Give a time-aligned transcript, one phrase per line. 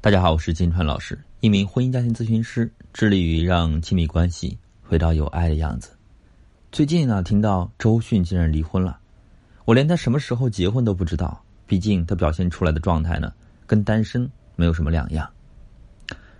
[0.00, 5.90] 大家好，我是金川老师，一名婚姻家庭咨询师，致力于让亲密关系回到有爱的样子。
[6.70, 9.00] 最近呢，听到周迅竟然离婚了，
[9.64, 11.42] 我连她什么时候结婚都不知道。
[11.66, 13.32] 毕竟她表现出来的状态呢，
[13.66, 15.28] 跟单身没有什么两样。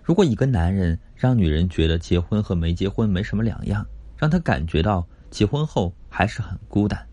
[0.03, 3.85] 如果一个男人让女人觉得结婚和没结婚没什么两样，
[4.15, 7.05] 让他感觉到结婚后还是很孤单，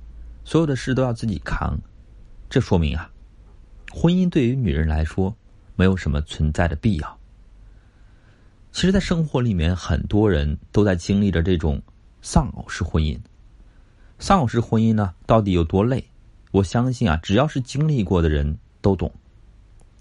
[0.44, 1.76] 所有的事都要自己扛，
[2.48, 3.10] 这说明啊，
[3.92, 5.36] 婚姻对于女人来说。
[5.77, 7.18] 没有什么存在的必要。
[8.73, 11.80] 其实，在生活里面，很多人都在经历着这种
[12.20, 13.19] 丧偶式婚姻。
[14.19, 16.05] 丧偶式婚姻呢，到底有多累？
[16.50, 19.12] 我相信啊，只要是经历过的人都懂。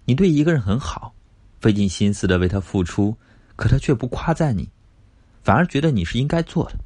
[0.05, 1.13] 你对一个人很好，
[1.59, 3.15] 费尽心思的为他付出，
[3.55, 4.69] 可他却不夸赞你，
[5.43, 6.77] 反而觉得你是应该做的。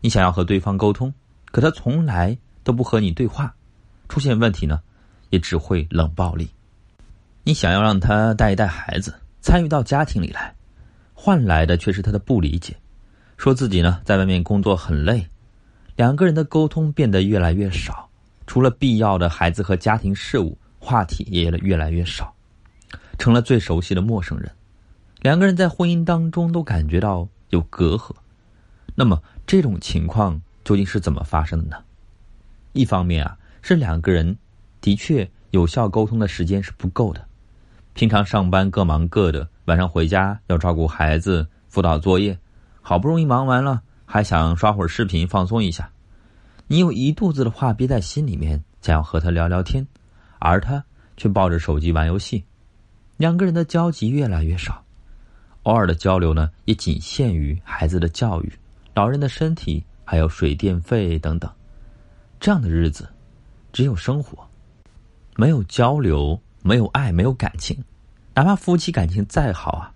[0.00, 1.14] 你想要和对方沟通，
[1.46, 3.54] 可他从来都不和你对话，
[4.08, 4.80] 出现问题呢，
[5.30, 6.50] 也只会冷暴力。
[7.46, 10.54] 你想要让他带一带孩子，参与到家庭里来，
[11.12, 12.74] 换来的却是他的不理解，
[13.36, 15.28] 说自己呢在外面工作很累，
[15.94, 18.08] 两个人的沟通变得越来越少，
[18.46, 22.34] 除了必要的孩子和家庭事务，话题也越来越少，
[23.18, 24.50] 成了最熟悉的陌生人。
[25.20, 28.14] 两个人在婚姻当中都感觉到有隔阂，
[28.94, 31.84] 那么这种情况究竟是怎么发生的呢？
[32.72, 34.34] 一方面啊，是两个人
[34.80, 37.22] 的确有效沟通的时间是不够的。
[37.94, 42.36] 平常上班各忙各的，晚上回家要照顾孩子、辅导作业，
[42.82, 45.88] 好不容易忙完了，还想刷会儿视频放松一下。
[46.66, 49.86] 你有一肚子的话憋在心里面，想要和他聊聊天，
[50.40, 50.84] 而他
[51.16, 52.44] 却抱着手机玩游戏，
[53.16, 54.82] 两个人的交集越来越少，
[55.62, 58.52] 偶尔的交流呢，也仅限于孩子的教育、
[58.92, 61.48] 老人的身体，还有水电费等等。
[62.40, 63.08] 这样的日子，
[63.72, 64.44] 只有生活，
[65.36, 66.36] 没有交流。
[66.66, 67.84] 没有爱，没有感情，
[68.32, 69.92] 哪怕夫妻感情再好啊，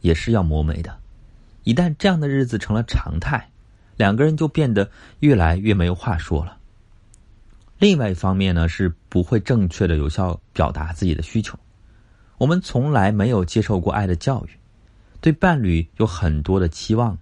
[0.00, 0.98] 也是要磨没的。
[1.62, 3.48] 一旦这样的日子成了常态，
[3.96, 6.58] 两个人就变得越来越没有话说了。
[7.78, 11.56] 另外一方面呢，是不会正确的有效表达自己的需求。
[12.36, 14.50] 我们从来没有接受过爱的教育，
[15.20, 17.16] 对伴侣有很多的期望，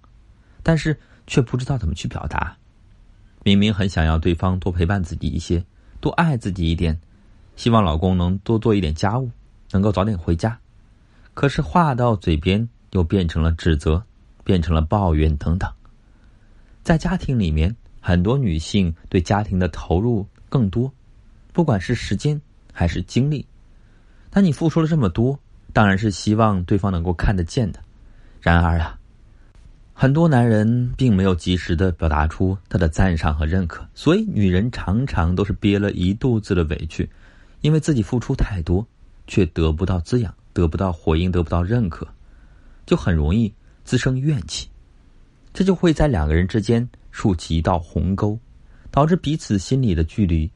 [0.63, 2.57] 但是却不知道怎么去表达。
[3.43, 5.63] 明明很想要对方多陪伴自己一些，
[6.01, 6.99] 多爱自己一点。
[7.57, 9.29] 希望老公能多做一点家务，
[9.71, 10.57] 能够早点回家。
[11.33, 14.01] 可是话到嘴边又变成了指责，
[14.43, 15.69] 变成了抱怨等等。
[16.83, 20.89] 在家庭里面，很多女性对家庭的投入更多，
[21.51, 22.39] 不管是时间
[22.71, 23.45] 还是精力。
[24.31, 25.37] 那你付出了这么多，
[25.73, 27.79] 当然是希望对方能够看得见的。
[28.39, 28.97] 然而啊，
[29.93, 37.09] 很多男人并没有及时的表达出他的赞赏和认可，所以女人常常都是憋了一肚子的委屈。
[37.61, 38.85] 因为自己付出太多，
[39.25, 42.07] 却得不到滋养，得不到回应，得不到认可，
[42.85, 43.53] 就很容易
[43.83, 44.67] 滋生怨气，
[45.53, 48.37] 这就会在两个人之间竖起一道鸿沟，
[48.91, 50.49] 导致彼此心里的距离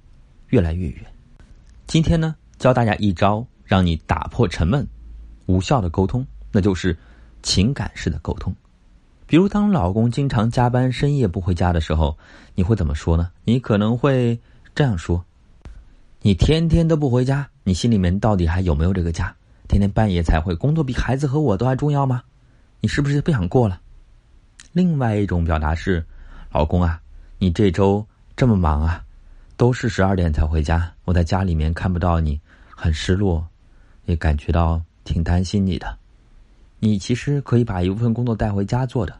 [0.49, 1.05] 越来越远。
[1.87, 4.87] 今天呢，教大家一招，让你打破沉闷、
[5.47, 6.97] 无效的沟通，那就是
[7.41, 8.55] 情感式的沟通。
[9.25, 12.17] 比如，当老公经常加班、深夜不回家的时候，
[12.53, 13.31] 你会怎么说呢？
[13.43, 14.39] 你可能会
[14.75, 15.23] 这样说。
[16.23, 19.35] 你天天都不回家，你心里面到底还有没有这个家？
[19.67, 22.21] 天天半夜才回，工作比孩子和我都还重要吗？
[22.79, 23.81] 你是不是不想过了？
[24.71, 26.05] 另外一种表达是，
[26.51, 27.01] 老公啊，
[27.39, 28.05] 你这周
[28.35, 29.03] 这么忙啊，
[29.57, 32.39] 都是十二点才回家，我在家里面看不到你，
[32.69, 33.43] 很失落，
[34.05, 35.97] 也感觉到挺担心你的。
[36.77, 39.19] 你其实可以把一部分工作带回家做的。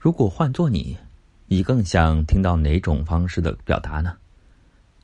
[0.00, 0.96] 如果换做你，
[1.46, 4.16] 你更想听到哪种方式的表达呢？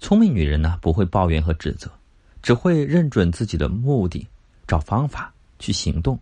[0.00, 1.90] 聪明女人呢，不会抱怨和指责，
[2.42, 4.26] 只会认准自己的目的，
[4.66, 6.18] 找方法去行动，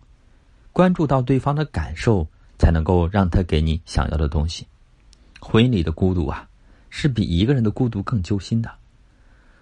[0.72, 2.26] 关注到对方的感受，
[2.58, 4.66] 才能够让他给你想要的东西。
[5.40, 6.46] 婚姻里的孤独啊，
[6.90, 8.68] 是比一个人的孤独更揪心的。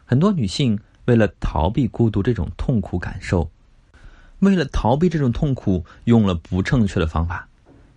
[0.06, 3.48] 很多女性为了逃避孤独这种痛苦感受，
[4.38, 7.47] 为了逃避这种痛苦，用了不正确的方法。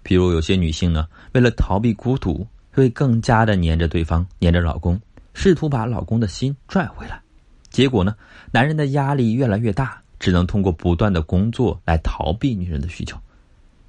[0.04, 5.00] 比如有些女性呢，为了逃避孤独，会更加的黏着对方，黏着老公。
[5.42, 7.22] 试图把老公的心拽回来，
[7.70, 8.14] 结果呢，
[8.52, 13.18] 男人的压力越来越大，只能通过不断的工作来逃避女人的需求。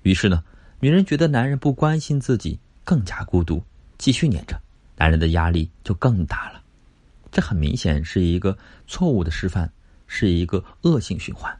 [0.02, 0.44] 于是呢，
[0.78, 3.60] 女人觉得男人不关心自己，更加孤独，
[3.98, 4.56] 继续黏着，
[4.96, 6.62] 男人的压力就更大了。
[7.32, 8.56] 这很明显是一个
[8.86, 9.68] 错误的示范，
[10.06, 11.52] 是一个恶性循环。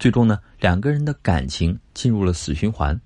[0.00, 3.00] 最终呢，两个人的感情进入了死循环。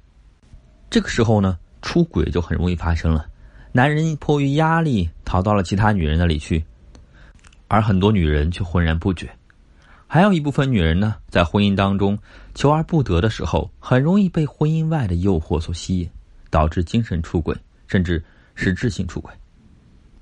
[0.88, 3.26] 这个时候呢，出轨就很容易发生了。
[3.74, 6.62] 男人迫于压力逃到了其他女人那里去，
[7.68, 9.30] 而很多女人却浑然不觉。
[10.06, 12.18] 还有一部分女人呢，在婚姻当中
[12.54, 16.10] 求而不得的时候，很容易被婚姻外的诱惑所吸引，
[16.50, 18.22] 导致精神出轨，甚至
[18.54, 19.32] 实质性出轨。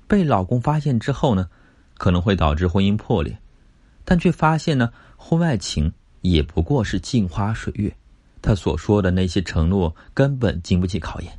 [0.07, 1.49] 被老公发现之后呢，
[1.97, 3.37] 可能会导致婚姻破裂，
[4.05, 7.93] 但却发现呢，婚外情也不过是镜花水月，
[8.41, 11.33] 他所说的那些承诺根本经不起考验。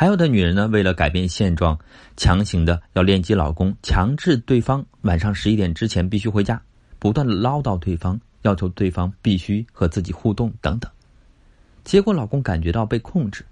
[0.00, 1.76] 还有的女人呢，为了改变现状，
[2.16, 6.62] 强行的要链接老公，强制对方晚上十一点之前必须回家，
[7.00, 10.88] 不断的唠叨对方，要求对方必须和自己互动等等。
[11.82, 13.44] 结果老公感觉到被控制，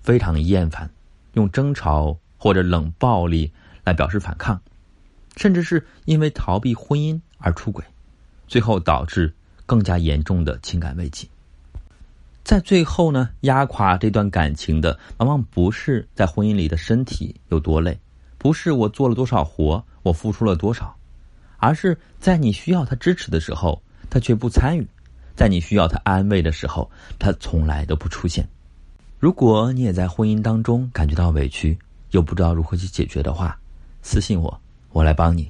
[0.00, 0.88] 非常厌烦，
[1.34, 3.52] 用争吵或者冷暴力
[3.84, 4.58] 来表示反抗，
[5.36, 7.84] 甚至是因为逃避婚姻而出轨，
[8.48, 9.30] 最后导致
[9.66, 11.28] 更加严重的情感危机。
[12.42, 17.98] 在最后呢，压垮这段感情的，往往不是在婚姻里的身体有多累，
[18.38, 20.96] 不是我做了多少活，我付出了多少，
[21.58, 24.82] 而是在你需要他支持的时候，他却不参与；
[25.36, 28.48] 在你需要他安慰的时候，他从来都不出现。
[29.18, 31.78] 如果你也在婚姻当中感觉到委屈，
[32.10, 33.56] 又不知道如何去解决的话，
[34.02, 34.60] 私信我，
[34.92, 35.48] 我来帮你。